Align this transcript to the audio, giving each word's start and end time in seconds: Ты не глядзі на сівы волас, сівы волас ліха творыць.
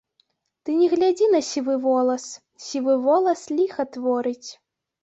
Ты 0.63 0.77
не 0.79 0.87
глядзі 0.93 1.27
на 1.35 1.41
сівы 1.49 1.75
волас, 1.85 2.27
сівы 2.67 2.93
волас 3.07 3.47
ліха 3.57 3.89
творыць. 3.97 4.49